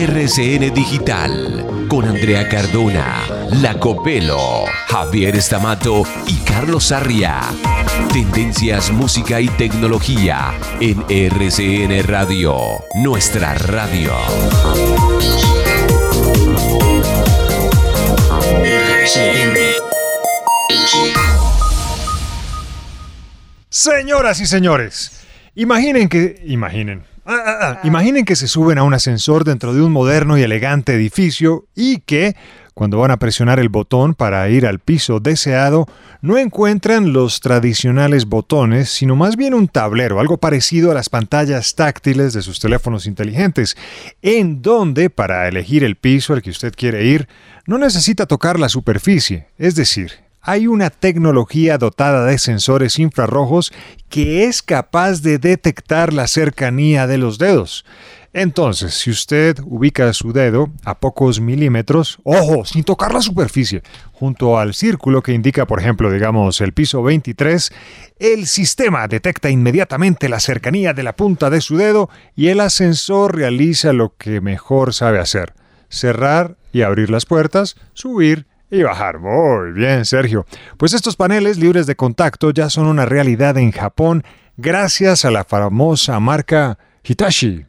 [0.00, 7.40] RCN Digital con Andrea Cardona, Lacopelo, Javier Estamato y Carlos Sarria.
[8.12, 12.56] Tendencias, música y tecnología en RCN Radio,
[12.94, 14.12] nuestra radio.
[23.68, 26.40] Señoras y señores, imaginen que...
[26.44, 27.02] Imaginen.
[27.30, 30.42] Ah, ah, ah, Imaginen que se suben a un ascensor dentro de un moderno y
[30.42, 32.34] elegante edificio y que,
[32.72, 35.86] cuando van a presionar el botón para ir al piso deseado,
[36.22, 41.74] no encuentran los tradicionales botones, sino más bien un tablero, algo parecido a las pantallas
[41.74, 43.76] táctiles de sus teléfonos inteligentes,
[44.22, 47.28] en donde, para elegir el piso al que usted quiere ir,
[47.66, 53.70] no necesita tocar la superficie, es decir, hay una tecnología dotada de sensores infrarrojos
[54.08, 57.84] que es capaz de detectar la cercanía de los dedos.
[58.32, 64.58] Entonces, si usted ubica su dedo a pocos milímetros, ojo, sin tocar la superficie, junto
[64.58, 67.70] al círculo que indica, por ejemplo, digamos, el piso 23,
[68.18, 73.36] el sistema detecta inmediatamente la cercanía de la punta de su dedo y el ascensor
[73.36, 75.52] realiza lo que mejor sabe hacer,
[75.90, 79.18] cerrar y abrir las puertas, subir y bajar.
[79.18, 80.46] Muy bien, Sergio.
[80.76, 84.24] Pues estos paneles libres de contacto ya son una realidad en Japón
[84.56, 87.64] gracias a la famosa marca Hitachi.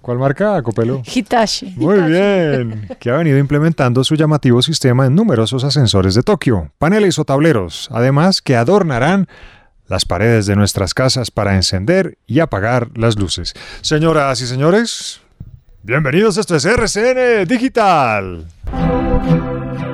[0.00, 1.02] ¿Cuál marca, Copelo?
[1.02, 1.74] Hitachi.
[1.76, 7.18] Muy bien, que ha venido implementando su llamativo sistema en numerosos ascensores de Tokio, paneles
[7.18, 9.28] o tableros, además que adornarán
[9.86, 13.54] las paredes de nuestras casas para encender y apagar las luces.
[13.80, 15.22] Señoras y señores,
[15.82, 18.44] bienvenidos a esto es RCN Digital.
[19.22, 19.93] thank you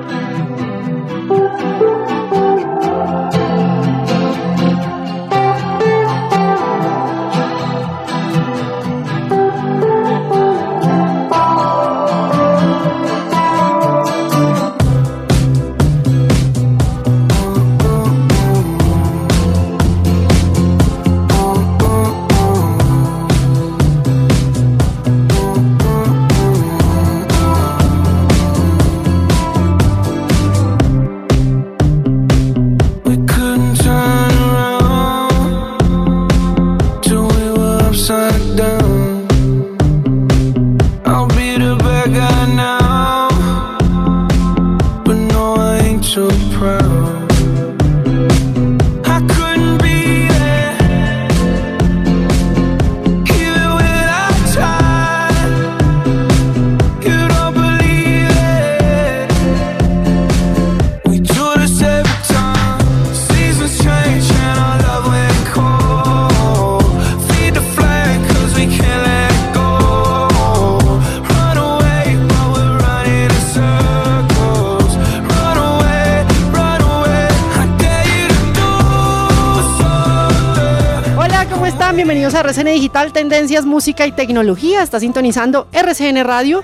[82.03, 84.81] Bienvenidos a RCN Digital, Tendencias, Música y Tecnología.
[84.81, 86.63] Está sintonizando RCN Radio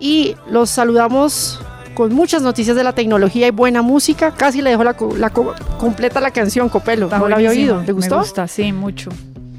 [0.00, 1.60] y los saludamos
[1.94, 4.32] con muchas noticias de la tecnología y buena música.
[4.32, 7.06] Casi le dejo la, la co- completa la canción, Copelo.
[7.06, 7.80] Está no la había oído.
[7.86, 8.16] ¿Le gustó?
[8.16, 9.10] Me gusta, sí, mucho.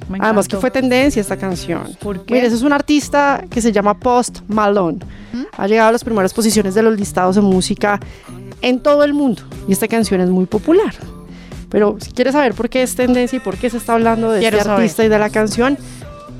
[0.09, 1.83] Me Además que fue tendencia esta canción.
[2.01, 2.39] ¿Por qué?
[2.45, 4.99] Ese es un artista que se llama Post Malone.
[5.31, 5.43] ¿Mm?
[5.55, 7.97] Ha llegado a las primeras posiciones de los listados de música
[8.61, 9.43] en todo el mundo.
[9.69, 10.93] Y esta canción es muy popular.
[11.73, 14.39] Pero si quieres saber por qué es tendencia y por qué se está hablando de
[14.39, 14.81] Quiero este saber.
[14.83, 15.77] artista y de la canción,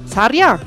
[0.08, 0.60] Sarria,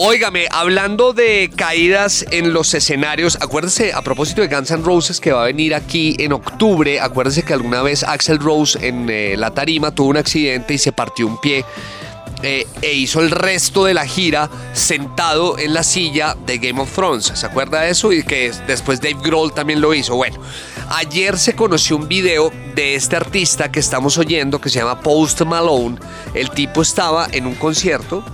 [0.00, 5.32] Óigame, hablando de caídas en los escenarios, acuérdese a propósito de Guns N' Roses que
[5.32, 9.50] va a venir aquí en octubre, acuérdese que alguna vez Axel Rose en eh, la
[9.50, 11.64] tarima tuvo un accidente y se partió un pie
[12.44, 16.94] eh, e hizo el resto de la gira sentado en la silla de Game of
[16.94, 17.32] Thrones.
[17.34, 18.12] ¿Se acuerda de eso?
[18.12, 20.14] Y que después Dave Grohl también lo hizo.
[20.14, 20.38] Bueno,
[20.88, 25.42] ayer se conoció un video de este artista que estamos oyendo que se llama Post
[25.42, 25.98] Malone.
[26.34, 28.24] El tipo estaba en un concierto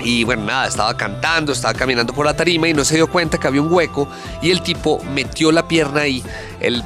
[0.00, 3.38] y bueno, nada, estaba cantando, estaba caminando por la tarima y no se dio cuenta
[3.38, 4.08] que había un hueco
[4.42, 6.22] y el tipo metió la pierna ahí.
[6.60, 6.82] El,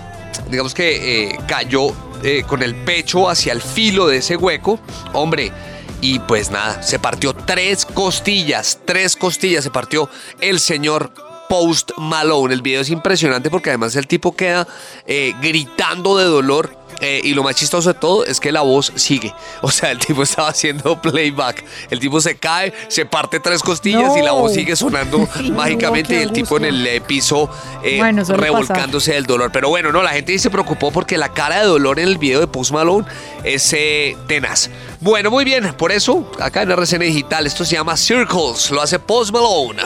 [0.49, 1.93] digamos que eh, cayó
[2.23, 4.79] eh, con el pecho hacia el filo de ese hueco.
[5.13, 5.53] Hombre,
[6.01, 10.09] y pues nada, se partió tres costillas, tres costillas se partió
[10.41, 11.13] el señor
[11.51, 12.55] Post Malone.
[12.55, 14.67] El video es impresionante porque además el tipo queda
[15.07, 16.79] eh, gritando de dolor.
[17.03, 19.35] eh, y lo más chistoso de todo es que la voz sigue.
[19.63, 21.65] O sea, el tipo estaba haciendo playback.
[21.91, 26.15] El tipo se cae, se parte tres costillas y la voz sigue sonando mágicamente.
[26.15, 27.51] y el tipo en el eh, piso
[27.99, 29.51] Bueno, revolcándose del dolor.
[29.53, 32.39] Pero bueno, no, la gente se preocupó porque la cara de dolor en el video
[32.39, 33.07] de Post Malone
[33.45, 34.71] es eh, tenaz.
[35.01, 38.99] Bueno, muy bien, por eso, acá en RCN Digital, esto se llama Circles, lo hace
[39.01, 39.83] Post Malone.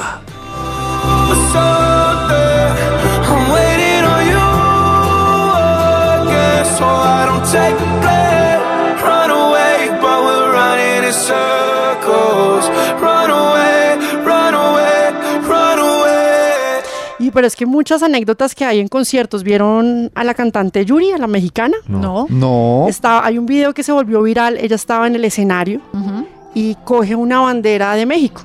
[17.18, 21.12] Y pero es que muchas anécdotas que hay en conciertos, ¿vieron a la cantante Yuri,
[21.12, 21.76] a la mexicana?
[21.86, 22.26] No.
[22.28, 22.86] No.
[22.88, 25.80] Está, hay un video que se volvió viral, ella estaba en el escenario
[26.54, 28.42] y coge una bandera de México.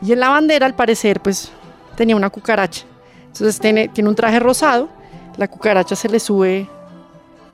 [0.00, 1.52] Y en la bandera, al parecer, pues
[1.94, 2.84] tenía una cucaracha.
[3.26, 4.88] Entonces tiene, tiene un traje rosado,
[5.36, 6.68] la cucaracha se le sube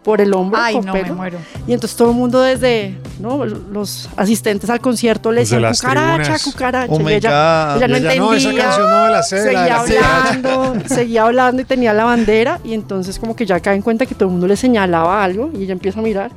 [0.03, 0.59] por el hombro.
[0.61, 1.39] Ay, con no, me pelo, muero.
[1.67, 3.45] Y entonces todo el mundo desde, ¿no?
[3.45, 6.45] Los asistentes al concierto le de decían cucaracha, tribunas.
[6.45, 6.93] cucaracha.
[6.93, 8.21] Oh y ella, no entendía.
[8.21, 11.65] no, esa canción no me la sé, la de Seguía la hablando, seguía hablando y
[11.65, 12.61] tenía la bandera.
[12.65, 15.51] Y entonces como que ya cae en cuenta que todo el mundo le señalaba algo
[15.55, 16.31] y ella empieza a mirar.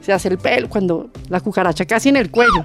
[0.00, 2.64] Se hace el pelo cuando la cucaracha casi en el cuello.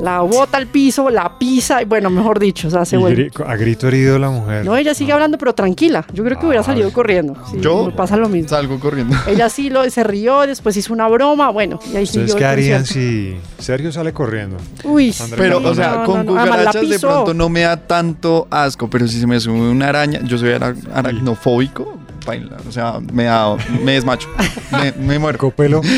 [0.00, 3.30] La bota al piso, la pisa, y bueno, mejor dicho, o sea, se vuelve.
[3.46, 4.64] a grito herido la mujer.
[4.64, 6.04] No, ella sigue hablando, pero tranquila.
[6.12, 7.34] Yo creo que hubiera Ah, salido corriendo.
[7.50, 8.48] Sí, Yo pasa lo mismo.
[8.48, 9.16] Salgo corriendo.
[9.26, 12.84] Ella sí lo, se rió, después hizo una broma, bueno, y ahí ¿Ustedes qué harían
[12.86, 14.56] si Sergio sale corriendo?
[14.84, 16.40] Uy, Andrés Pero, sí, o sea, no, con no, no.
[16.44, 20.20] Cucarachas de pronto no me da tanto asco, pero si se me sube una araña,
[20.24, 21.98] yo soy ara- aracnofóbico,
[22.68, 24.28] o sea, me da, me desmacho,
[24.72, 25.38] me, me muero.
[25.38, 25.80] ¿Copelo?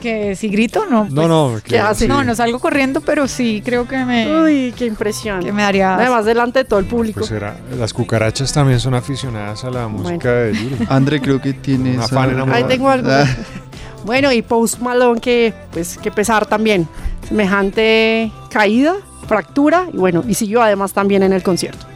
[0.00, 1.06] Que si grito, no.
[1.06, 1.60] No, pues, no.
[1.64, 2.06] ¿qué hace?
[2.06, 5.42] No, no salgo corriendo, pero sí creo que me, Uy, qué impresión.
[5.42, 5.96] que me daría.
[5.96, 7.18] Además, delante de todo el público.
[7.18, 10.76] Pues era, las cucarachas también son aficionadas a la música de Yuri.
[10.88, 12.58] André creo que tiene Una esa- fan enamorada.
[12.58, 13.10] Ahí tengo algo.
[13.10, 13.24] Ah,
[14.04, 16.86] Bueno, y Post Malone, que pues que pesar también.
[17.26, 18.94] Semejante caída,
[19.26, 21.86] fractura, y bueno, y siguió además también en el concierto.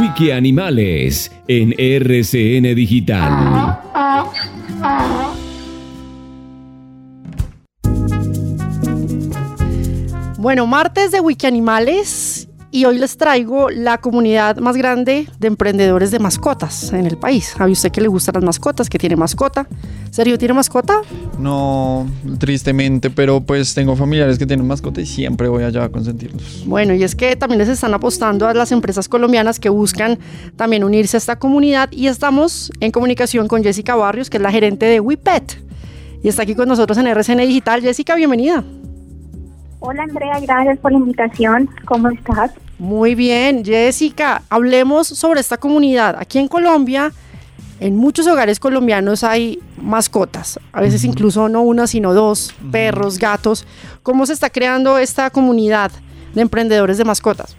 [0.00, 3.80] Wiki Animales en RCN Digital.
[10.38, 16.10] Bueno, martes de Wiki Animales y hoy les traigo la comunidad más grande de emprendedores
[16.10, 17.54] de mascotas en el país.
[17.56, 19.68] ¿Sabe usted que le gustan las mascotas, que tiene mascota?
[20.10, 21.02] ¿Serio tiene mascota?
[21.38, 22.04] No,
[22.40, 26.64] tristemente, pero pues tengo familiares que tienen mascota y siempre voy allá a consentirlos.
[26.66, 30.18] Bueno, y es que también les están apostando a las empresas colombianas que buscan
[30.56, 34.50] también unirse a esta comunidad y estamos en comunicación con Jessica Barrios, que es la
[34.50, 35.62] gerente de WePet.
[36.24, 37.82] Y está aquí con nosotros en RCN Digital.
[37.82, 38.64] Jessica, bienvenida.
[39.78, 41.68] Hola Andrea, gracias por la invitación.
[41.84, 42.50] ¿Cómo estás?
[42.84, 46.16] Muy bien, Jessica, hablemos sobre esta comunidad.
[46.18, 47.12] Aquí en Colombia,
[47.80, 53.66] en muchos hogares colombianos hay mascotas, a veces incluso no una, sino dos, perros, gatos.
[54.02, 55.92] ¿Cómo se está creando esta comunidad
[56.34, 57.56] de emprendedores de mascotas?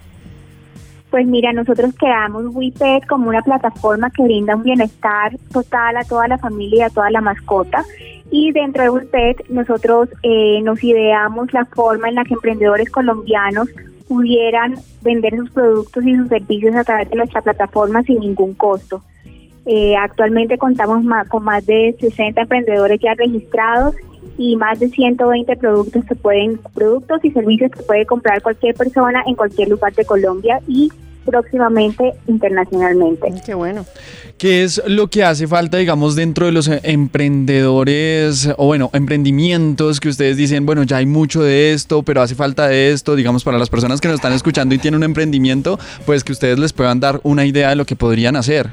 [1.10, 6.28] Pues mira, nosotros creamos WePet como una plataforma que brinda un bienestar total a toda
[6.28, 7.84] la familia y a toda la mascota.
[8.30, 13.68] Y dentro de WePet nosotros eh, nos ideamos la forma en la que emprendedores colombianos
[14.08, 19.02] pudieran vender sus productos y sus servicios a través de nuestra plataforma sin ningún costo.
[19.64, 23.96] Eh, actualmente contamos ma- con más de 60 emprendedores ya registrados
[24.38, 29.22] y más de 120 productos que pueden productos y servicios que puede comprar cualquier persona
[29.26, 30.90] en cualquier lugar de Colombia y
[31.26, 33.34] próximamente internacionalmente.
[33.44, 33.84] Qué bueno.
[34.38, 40.08] ¿Qué es lo que hace falta, digamos, dentro de los emprendedores o, bueno, emprendimientos que
[40.08, 43.58] ustedes dicen, bueno, ya hay mucho de esto, pero hace falta de esto, digamos, para
[43.58, 47.00] las personas que nos están escuchando y tienen un emprendimiento, pues que ustedes les puedan
[47.00, 48.70] dar una idea de lo que podrían hacer?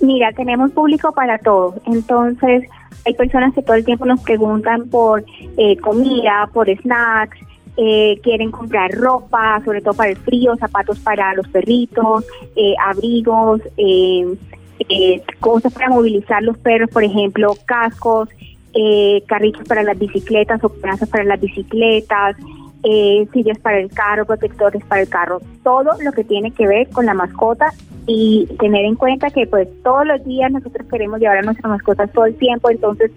[0.00, 1.74] Mira, tenemos público para todo.
[1.86, 2.64] Entonces,
[3.06, 5.24] hay personas que todo el tiempo nos preguntan por
[5.56, 7.38] eh, comida, por snacks,
[7.76, 12.24] eh, quieren comprar ropa, sobre todo para el frío, zapatos para los perritos,
[12.54, 14.34] eh, abrigos, eh,
[14.88, 18.28] eh, cosas para movilizar los perros, por ejemplo, cascos,
[18.74, 22.36] eh, carritos para las bicicletas o plazas para las bicicletas,
[23.32, 27.06] sillas para el carro, protectores para el carro, todo lo que tiene que ver con
[27.06, 27.72] la mascota
[28.08, 32.10] y tener en cuenta que pues todos los días nosotros queremos llevar a nuestras mascotas
[32.10, 33.12] todo el tiempo, entonces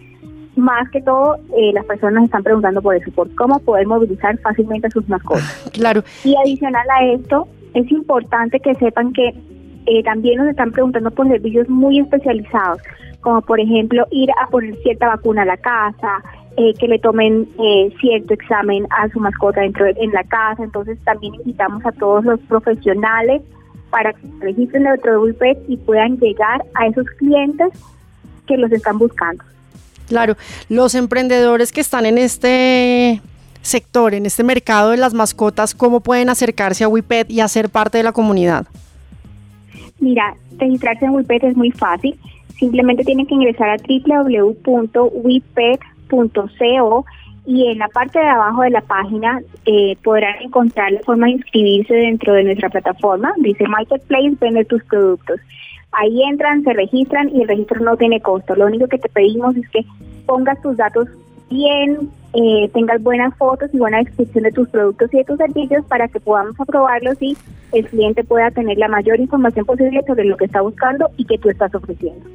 [0.57, 4.87] más que todo eh, las personas están preguntando por eso, por cómo poder movilizar fácilmente
[4.87, 5.69] a sus mascotas.
[5.73, 6.03] Claro.
[6.23, 9.33] Y adicional a esto, es importante que sepan que
[9.85, 12.81] eh, también nos están preguntando por servicios muy especializados,
[13.21, 16.23] como por ejemplo ir a poner cierta vacuna a la casa,
[16.57, 20.63] eh, que le tomen eh, cierto examen a su mascota dentro de, en la casa.
[20.63, 23.41] Entonces también invitamos a todos los profesionales
[23.89, 27.69] para que registren dentro de y puedan llegar a esos clientes
[28.47, 29.43] que los están buscando.
[30.07, 30.35] Claro,
[30.69, 33.21] los emprendedores que están en este
[33.61, 37.97] sector, en este mercado de las mascotas, ¿cómo pueden acercarse a WIPET y hacer parte
[37.97, 38.67] de la comunidad?
[39.99, 42.17] Mira, registrarse en WIPET es muy fácil.
[42.59, 45.05] Simplemente tienen que ingresar a www.wipet.co
[47.47, 51.33] y en la parte de abajo de la página eh, podrán encontrar la forma de
[51.33, 53.33] inscribirse dentro de nuestra plataforma.
[53.37, 55.39] Dice Marketplace, vende tus productos.
[55.97, 58.55] Ahí entran, se registran y el registro no tiene costo.
[58.55, 59.85] Lo único que te pedimos es que
[60.25, 61.07] pongas tus datos
[61.49, 65.85] bien, eh, tengas buenas fotos y buena descripción de tus productos y de tus servicios
[65.85, 67.37] para que podamos aprobarlos y
[67.71, 71.37] el cliente pueda tener la mayor información posible sobre lo que está buscando y que
[71.37, 72.25] tú estás ofreciendo.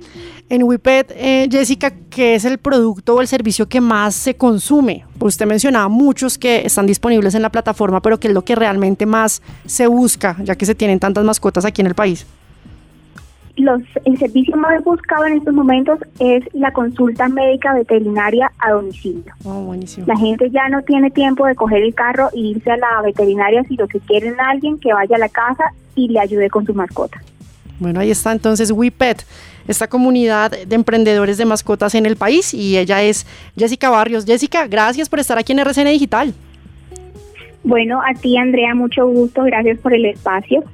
[0.49, 5.05] En WIPET, eh, Jessica, ¿qué es el producto o el servicio que más se consume?
[5.19, 9.07] Usted mencionaba muchos que están disponibles en la plataforma, pero ¿qué es lo que realmente
[9.07, 12.27] más se busca, ya que se tienen tantas mascotas aquí en el país?
[13.61, 19.33] Los, el servicio más buscado en estos momentos es la consulta médica veterinaria a domicilio.
[19.45, 20.07] Oh, buenísimo.
[20.07, 23.63] La gente ya no tiene tiempo de coger el carro e irse a la veterinaria,
[23.65, 26.65] si lo que quieren es alguien que vaya a la casa y le ayude con
[26.65, 27.21] su mascota.
[27.79, 29.25] Bueno, ahí está entonces WePet,
[29.67, 33.27] esta comunidad de emprendedores de mascotas en el país y ella es
[33.57, 34.27] Jessica Barrios.
[34.27, 36.35] Jessica, gracias por estar aquí en RCN Digital.
[37.63, 40.65] Bueno, a ti Andrea, mucho gusto, gracias por el espacio.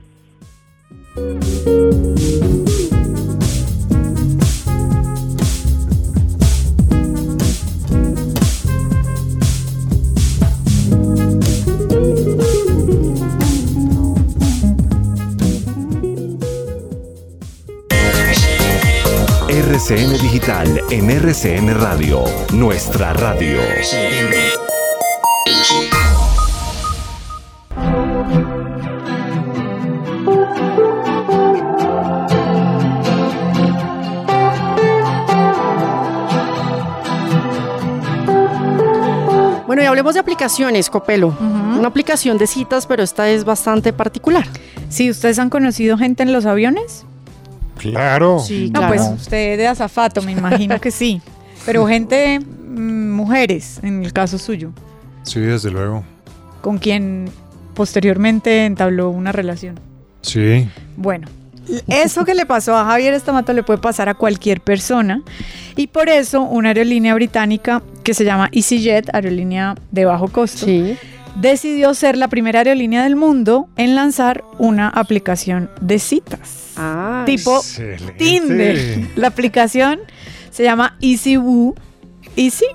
[19.77, 23.59] RCN Digital en RCN Radio, nuestra radio.
[39.67, 41.37] Bueno, y hablemos de aplicaciones, Copelo.
[41.39, 44.47] Una aplicación de citas, pero esta es bastante particular.
[44.89, 47.05] Sí, ¿ustedes han conocido gente en los aviones?
[47.79, 48.39] Claro.
[48.39, 48.95] Sí, No, claro.
[48.95, 51.21] pues usted de azafato, me imagino que sí.
[51.65, 54.73] Pero gente, mm, mujeres, en el caso suyo,
[55.23, 56.05] Sí, desde luego.
[56.61, 57.29] con quien
[57.75, 59.79] posteriormente entabló una relación.
[60.23, 60.69] Sí.
[60.97, 61.29] Bueno,
[61.89, 65.23] eso que le pasó a Javier Estamato le puede pasar a cualquier persona
[65.77, 70.97] y por eso una aerolínea británica que se llama EasyJet, aerolínea de bajo costo, Sí.
[71.37, 76.73] Decidió ser la primera aerolínea del mundo en lanzar una aplicación de citas.
[76.77, 78.13] Ah, tipo Excelente.
[78.15, 79.07] Tinder.
[79.17, 80.01] La aplicación
[80.51, 81.75] se llama EasyWoo.
[82.37, 82.67] Easy,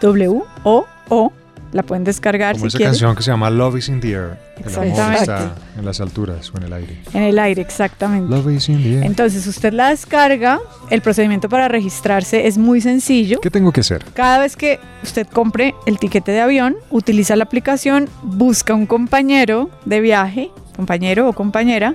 [0.00, 1.32] W, O, O.
[1.76, 2.92] La pueden descargar Como si esa quieren.
[2.94, 4.38] canción que se llama Love is in the air.
[4.64, 7.02] El amor está en las alturas o en el aire.
[7.12, 8.34] En el aire, exactamente.
[8.34, 9.04] Love is in the air.
[9.04, 13.40] Entonces usted la descarga, el procedimiento para registrarse es muy sencillo.
[13.42, 14.06] ¿Qué tengo que hacer?
[14.14, 19.68] Cada vez que usted compre el tiquete de avión, utiliza la aplicación, busca un compañero
[19.84, 21.94] de viaje, compañero o compañera,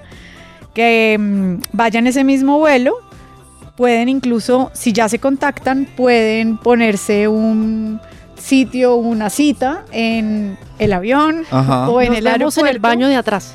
[0.75, 2.93] que mm, vaya en ese mismo vuelo.
[3.75, 8.00] Pueden incluso, si ya se contactan, pueden ponerse un
[8.41, 11.88] sitio, una cita en el avión Ajá.
[11.89, 12.81] o en Nos el vemos en el aeropuerto.
[12.81, 13.53] baño de atrás.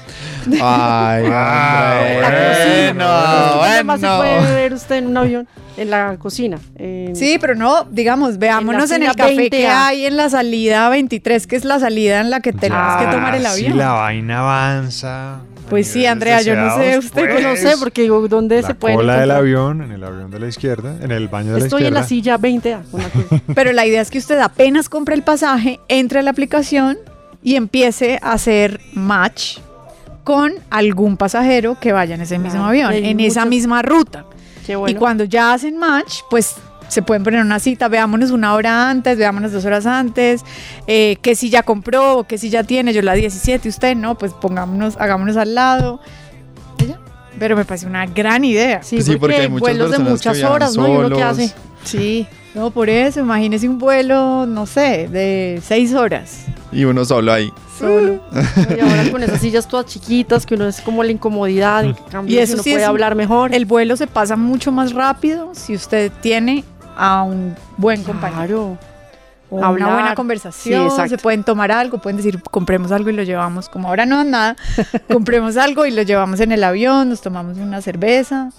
[0.62, 4.54] Ay, hombre, ¿Dónde más se puede bueno.
[4.54, 5.48] ver usted en un avión?
[5.76, 6.58] En la cocina.
[6.76, 9.86] en- Sí, pero no, digamos, veámonos en, fila el café que 20A.
[9.88, 13.34] hay en la salida 23, que es la salida en la que tenemos que tomar
[13.34, 13.72] el Ah, avión.
[13.72, 15.40] Sí, la vaina avanza.
[15.68, 17.42] Pues sí, Andrea, yo no sé, usted pues.
[17.42, 19.38] no sé, porque digo, ¿dónde la se puede cola del encontrar?
[19.40, 22.00] avión, en el avión de la izquierda, en el baño de Estoy la en la
[22.00, 22.38] izquierda.
[22.38, 22.82] silla 20A.
[22.92, 23.42] una cosa.
[23.54, 26.98] Pero la idea es que usted apenas compre el pasaje, entre a la aplicación
[27.42, 29.58] y empiece a hacer match
[30.24, 34.24] con algún pasajero que vaya en ese mismo Claro, avión, en esa misma ruta.
[34.66, 34.96] Qué bueno.
[34.96, 36.54] Y cuando ya hacen match, pues
[36.88, 40.44] se pueden poner una cita, veámonos una hora antes, veámonos dos horas antes,
[40.86, 44.32] eh, que si ya compró, que si ya tiene, yo la 17, usted no, pues
[44.32, 46.00] pongámonos, hagámonos al lado.
[47.38, 48.82] Pero me parece una gran idea.
[48.82, 50.88] Sí, Sí, porque porque, hay vuelos de muchas horas, ¿no?
[50.88, 51.22] ¿Y uno qué solos.
[51.22, 51.54] hace?
[51.84, 52.26] Sí.
[52.54, 56.46] No, por eso, imagínese un vuelo, no sé, de seis horas.
[56.72, 57.52] Y uno solo ahí.
[57.78, 58.20] Solo.
[58.74, 62.34] Y ahora con esas sillas todas chiquitas, que uno es como la incomodidad, en cambio
[62.34, 63.54] Y eso uno sí puede es hablar mejor.
[63.54, 66.64] El vuelo se pasa mucho más rápido si usted tiene
[66.96, 68.78] a un buen compañero.
[69.48, 69.92] O una Hablar.
[69.92, 74.04] buena conversación, se pueden tomar algo, pueden decir, compremos algo y lo llevamos, como ahora
[74.04, 74.56] no nada,
[75.12, 78.50] compremos algo y lo llevamos en el avión, nos tomamos una cerveza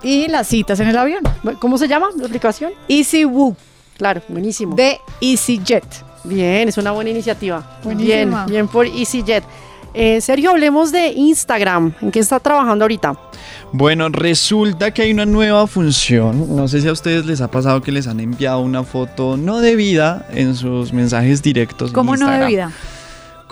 [0.00, 1.22] y las citas en el avión.
[1.58, 2.72] ¿Cómo se llama la aplicación?
[2.88, 3.56] EasyWoo.
[3.96, 4.76] Claro, buenísimo.
[4.76, 5.84] De EasyJet.
[6.24, 7.78] Bien, es una buena iniciativa.
[7.82, 8.44] Buenísima.
[8.44, 9.42] Bien, bien por EasyJet.
[9.94, 11.92] Eh, Sergio, hablemos de Instagram.
[12.00, 13.14] ¿En qué está trabajando ahorita?
[13.72, 16.56] Bueno, resulta que hay una nueva función.
[16.56, 19.60] No sé si a ustedes les ha pasado que les han enviado una foto no
[19.60, 21.90] debida en sus mensajes directos.
[21.90, 22.72] en ¿Cómo no debida?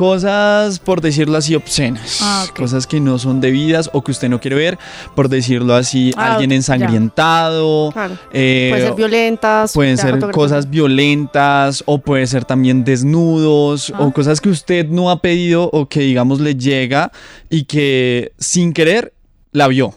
[0.00, 2.20] Cosas, por decirlo así, obscenas.
[2.22, 2.46] Ah.
[2.56, 4.78] Cosas que no son debidas o que usted no quiere ver,
[5.14, 6.56] por decirlo así, Ah, alguien ya.
[6.56, 7.90] ensangrentado.
[7.92, 8.16] Claro.
[8.32, 9.72] eh, Pueden ser violentas.
[9.74, 14.00] Pueden ser cosas violentas o puede ser también desnudos Ah.
[14.00, 17.12] o cosas que usted no ha pedido o que digamos le llega
[17.50, 19.12] y que sin querer
[19.52, 19.94] la vio.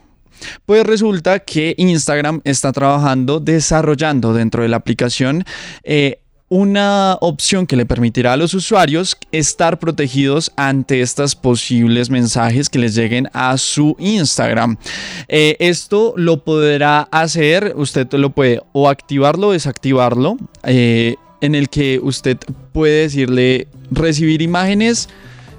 [0.66, 5.46] Pues resulta que Instagram está trabajando, desarrollando dentro de la aplicación
[5.86, 6.20] eh,
[6.54, 12.78] una opción que le permitirá a los usuarios estar protegidos ante estos posibles mensajes que
[12.78, 14.78] les lleguen a su Instagram.
[15.28, 21.70] Eh, esto lo podrá hacer, usted lo puede o activarlo o desactivarlo, eh, en el
[21.70, 22.38] que usted
[22.72, 25.10] puede decirle recibir imágenes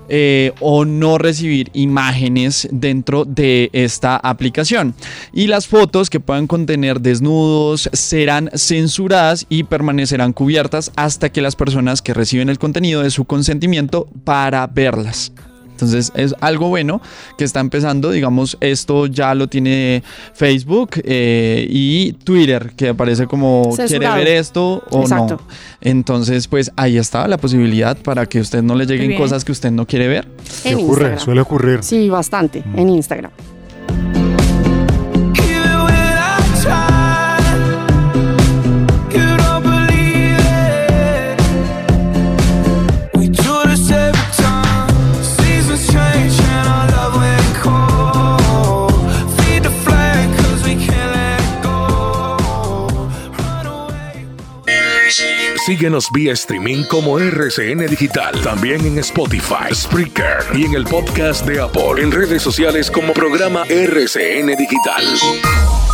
[0.08, 4.94] eh, o no recibir imágenes dentro de esta aplicación.
[5.32, 11.56] Y las fotos que puedan contener desnudos serán censuradas y permanecerán cubiertas hasta que las
[11.56, 15.32] personas que reciben el contenido de su consentimiento para verlas.
[15.84, 17.00] Entonces es algo bueno
[17.36, 23.74] que está empezando, digamos, esto ya lo tiene Facebook eh, y Twitter, que aparece como
[23.76, 25.36] quiere ver esto o Exacto.
[25.40, 25.54] no.
[25.80, 29.70] Entonces, pues ahí está la posibilidad para que usted no le lleguen cosas que usted
[29.70, 30.28] no quiere ver.
[30.64, 31.18] En Instagram.
[31.18, 31.82] suele ocurrir.
[31.82, 33.30] Sí, bastante, en Instagram.
[55.84, 58.40] Síguenos vía streaming como RCN Digital.
[58.40, 62.02] También en Spotify, Spreaker y en el podcast de Apple.
[62.02, 65.93] En redes sociales como programa RCN Digital.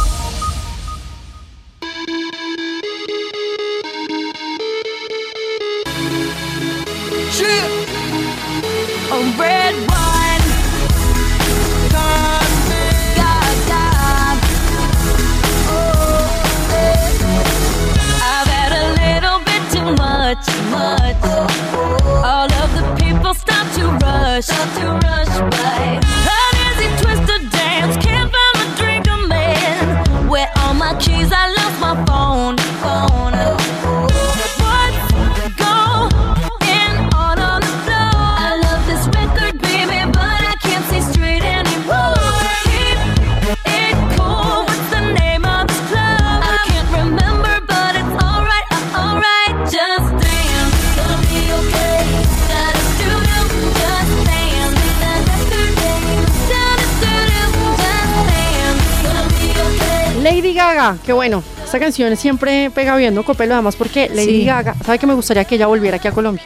[60.30, 61.42] Lady Gaga, qué bueno.
[61.64, 63.24] Esta canción siempre pega bien, ¿no?
[63.24, 64.44] Copelo, además porque Lady Sí.
[64.44, 66.44] Gaga, ¿sabe que me gustaría que ella volviera aquí a Colombia?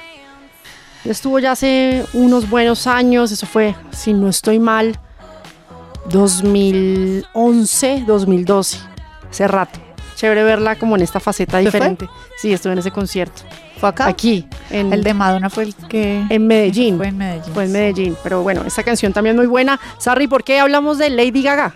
[1.05, 4.99] Estuvo ya hace unos buenos años, eso fue, si no estoy mal,
[6.09, 8.79] 2011, 2012,
[9.31, 9.79] hace rato.
[10.17, 11.79] Chévere verla como en esta faceta ¿Se fue?
[11.79, 12.09] diferente.
[12.39, 13.43] Sí, estuve en ese concierto.
[13.79, 14.07] ¿Fue acá?
[14.07, 16.25] Aquí, en, El de Madonna fue el que...
[16.31, 16.97] en Medellín.
[16.97, 17.53] Fue en Medellín.
[17.53, 19.79] Fue en Medellín, pero bueno, esta canción también muy buena.
[19.99, 21.75] Sarri, ¿por qué hablamos de Lady Gaga?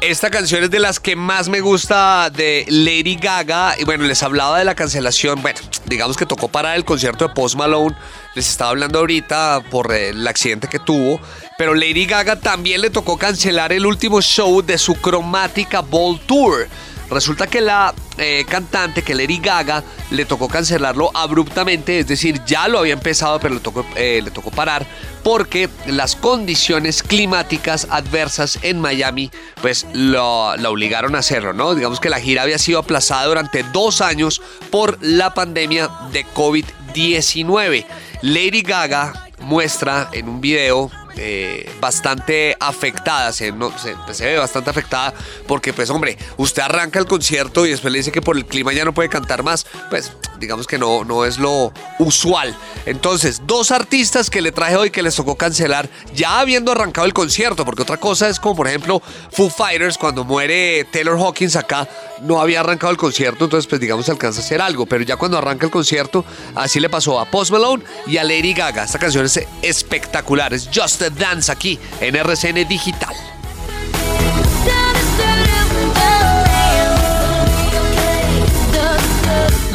[0.00, 3.74] Esta canción es de las que más me gusta de Lady Gaga.
[3.80, 5.42] Y bueno, les hablaba de la cancelación.
[5.42, 7.96] Bueno, digamos que tocó parar el concierto de Post Malone.
[8.36, 11.20] Les estaba hablando ahorita por eh, el accidente que tuvo.
[11.58, 16.68] Pero Lady Gaga también le tocó cancelar el último show de su Cromática Ball Tour.
[17.10, 22.68] Resulta que la eh, cantante, que Lady Gaga, le tocó cancelarlo abruptamente, es decir, ya
[22.68, 24.86] lo había empezado, pero le tocó, eh, le tocó parar
[25.22, 31.74] porque las condiciones climáticas adversas en Miami pues lo, obligaron a hacerlo, ¿no?
[31.74, 34.40] Digamos que la gira había sido aplazada durante dos años
[34.70, 37.84] por la pandemia de COVID-19.
[38.22, 40.90] Lady Gaga muestra en un video
[41.20, 45.12] eh, bastante afectada, se, no, se, ve bastante afectada
[45.46, 48.72] porque pues hombre, usted arranca el concierto y después le dice que por el clima
[48.72, 52.56] ya no puede cantar más, pues digamos que no, no es lo usual.
[52.86, 57.12] Entonces, dos artistas que le traje hoy que les tocó cancelar ya habiendo arrancado el
[57.12, 59.02] concierto, porque otra cosa es como por ejemplo
[59.32, 61.88] Foo Fighters cuando muere Taylor Hawkins acá
[62.22, 65.38] no había arrancado el concierto, entonces pues digamos alcanza a hacer algo, pero ya cuando
[65.38, 68.84] arranca el concierto así le pasó a Post Malone y a Lady Gaga.
[68.84, 73.14] Esta canción es espectacular, es Just a Dance aquí en RCN Digital.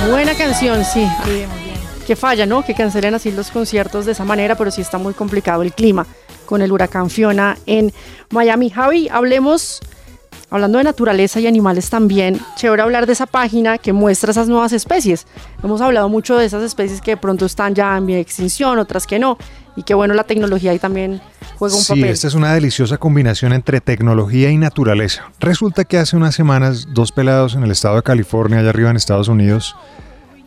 [0.09, 1.07] Buena canción, sí.
[2.05, 2.63] Que falla, ¿no?
[2.63, 6.05] Que cancelen así los conciertos de esa manera, pero sí está muy complicado el clima
[6.45, 7.93] con el huracán Fiona en
[8.29, 8.69] Miami.
[8.69, 9.79] Javi, hablemos,
[10.49, 14.73] hablando de naturaleza y animales también, chévere hablar de esa página que muestra esas nuevas
[14.73, 15.25] especies.
[15.63, 19.19] Hemos hablado mucho de esas especies que de pronto están ya en extinción, otras que
[19.19, 19.37] no,
[19.75, 21.21] y que bueno, la tecnología ahí también
[21.57, 22.05] juega un Sí, papel.
[22.05, 25.31] esta es una deliciosa combinación entre tecnología y naturaleza.
[25.39, 28.97] Resulta que hace unas semanas dos pelados en el estado de California, allá arriba en
[28.97, 29.75] Estados Unidos,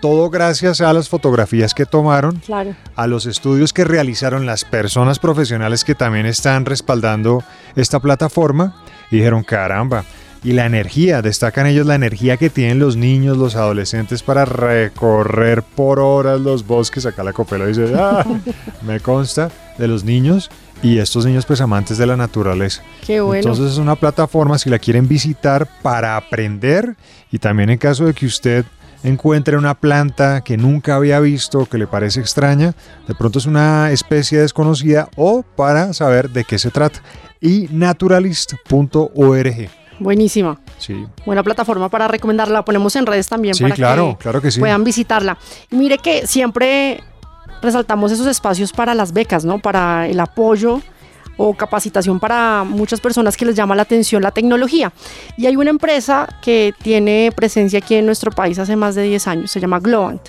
[0.00, 2.76] Todo gracias a las fotografías que tomaron, Claro.
[2.94, 7.42] a los estudios que realizaron las personas profesionales que también están respaldando
[7.74, 8.76] esta plataforma
[9.10, 10.04] y dijeron, caramba,
[10.44, 15.62] y la energía, destacan ellos la energía que tienen los niños, los adolescentes para recorrer
[15.62, 17.06] por horas los bosques.
[17.06, 18.24] Acá la copela dice, ah,
[18.86, 20.50] me consta, de los niños
[20.82, 22.82] y estos niños pues amantes de la naturaleza.
[23.06, 23.40] Qué bueno.
[23.40, 26.96] Entonces es una plataforma si la quieren visitar para aprender
[27.32, 28.64] y también en caso de que usted
[29.02, 32.74] encuentre una planta que nunca había visto, que le parece extraña,
[33.06, 37.00] de pronto es una especie desconocida o para saber de qué se trata.
[37.40, 39.70] Y naturalist.org.
[40.00, 40.58] Buenísima.
[40.78, 41.06] Sí.
[41.26, 42.54] Buena plataforma para recomendarla.
[42.54, 44.60] La ponemos en redes también Sí, para claro, que claro que sí.
[44.60, 45.38] puedan visitarla.
[45.70, 47.02] Y mire que siempre
[47.62, 49.58] resaltamos esos espacios para las becas, ¿no?
[49.58, 50.80] Para el apoyo
[51.36, 54.92] o capacitación para muchas personas que les llama la atención la tecnología.
[55.36, 59.26] Y hay una empresa que tiene presencia aquí en nuestro país hace más de 10
[59.28, 60.20] años, se llama Globant.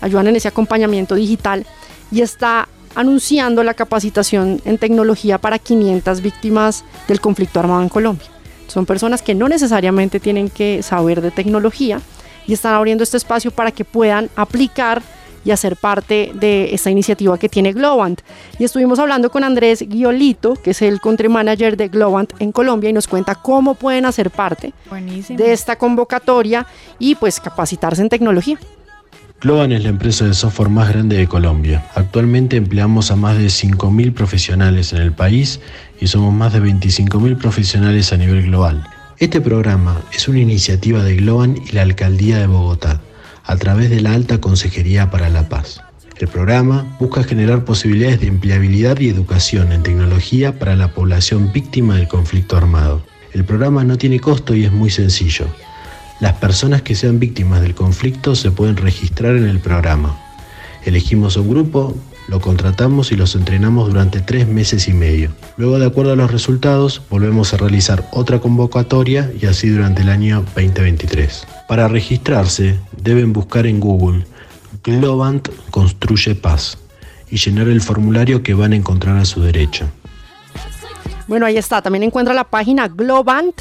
[0.00, 1.64] Ayudan en ese acompañamiento digital
[2.10, 8.26] y está anunciando la capacitación en tecnología para 500 víctimas del conflicto armado en Colombia.
[8.72, 12.00] Son personas que no necesariamente tienen que saber de tecnología
[12.46, 15.02] y están abriendo este espacio para que puedan aplicar
[15.44, 18.22] y hacer parte de esta iniciativa que tiene Globant.
[18.58, 22.88] Y estuvimos hablando con Andrés Guiolito, que es el country manager de Globant en Colombia,
[22.88, 25.38] y nos cuenta cómo pueden hacer parte Buenísimo.
[25.38, 26.66] de esta convocatoria
[26.98, 28.58] y pues capacitarse en tecnología.
[29.42, 31.84] Globan es la empresa de software más grande de Colombia.
[31.96, 35.58] Actualmente empleamos a más de 5.000 profesionales en el país
[36.00, 38.86] y somos más de 25.000 profesionales a nivel global.
[39.18, 43.00] Este programa es una iniciativa de Globan y la Alcaldía de Bogotá,
[43.42, 45.82] a través de la Alta Consejería para la Paz.
[46.20, 51.96] El programa busca generar posibilidades de empleabilidad y educación en tecnología para la población víctima
[51.96, 53.02] del conflicto armado.
[53.32, 55.46] El programa no tiene costo y es muy sencillo.
[56.22, 60.16] Las personas que sean víctimas del conflicto se pueden registrar en el programa.
[60.84, 61.96] Elegimos un grupo
[62.28, 65.32] Lo contratamos y los entrenamos durante tres meses y medio.
[65.56, 70.10] Luego, de acuerdo a los resultados, volvemos a realizar otra convocatoria y así durante el
[70.10, 71.44] año 2023.
[71.66, 74.24] Para registrarse, deben buscar en Google
[74.84, 76.78] Globant Construye Paz
[77.32, 79.90] y llenar el formulario que van a encontrar a su derecha.
[81.26, 81.82] Bueno, ahí está.
[81.82, 83.60] También encuentra la página globant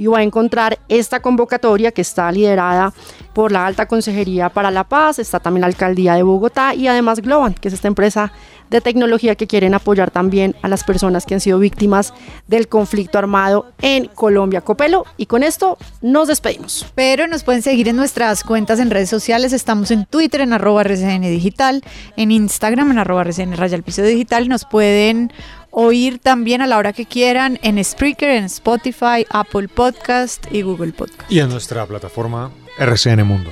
[0.00, 2.94] y va a encontrar esta convocatoria que está liderada
[3.34, 7.20] por la Alta Consejería para la Paz, está también la Alcaldía de Bogotá y además
[7.20, 8.32] Globant, que es esta empresa
[8.70, 12.14] de tecnología que quieren apoyar también a las personas que han sido víctimas
[12.46, 14.62] del conflicto armado en Colombia.
[14.62, 16.86] Copelo, y con esto nos despedimos.
[16.94, 19.52] Pero nos pueden seguir en nuestras cuentas en redes sociales.
[19.52, 21.82] Estamos en Twitter en arroba RCN Digital,
[22.16, 24.48] en Instagram en arroba RCN Digital.
[24.48, 25.32] Nos pueden
[25.70, 30.92] oír también a la hora que quieran en Spreaker, en Spotify, Apple Podcast y Google
[30.92, 31.30] Podcast.
[31.30, 33.50] Y en nuestra plataforma RCN Mundo.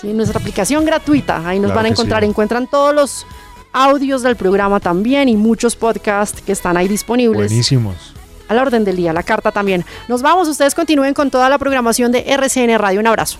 [0.00, 2.28] Sí, nuestra aplicación gratuita, ahí nos Claro van a encontrar, sí.
[2.28, 3.26] encuentran todos los
[3.72, 7.48] audios del programa también y muchos podcasts que están ahí disponibles.
[7.48, 8.14] Buenísimos.
[8.48, 9.84] A la orden del día, la carta también.
[10.08, 13.00] Nos vamos, ustedes continúen con toda la programación de RCN Radio.
[13.00, 13.38] Un abrazo.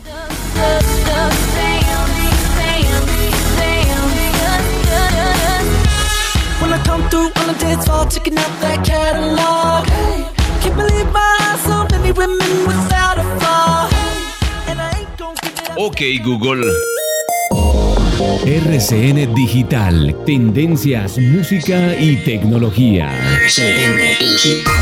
[7.38, 9.87] On the dance floor, checking out that catalog.
[9.88, 10.27] Hey,
[10.62, 13.88] can't believe my eyes, so many women without a flaw.
[14.68, 15.79] And I ain't gon' give it up.
[15.79, 16.64] Ok Google.
[18.45, 23.11] RCN Digital, tendencias, música y tecnología.
[23.45, 24.82] RCN Digital.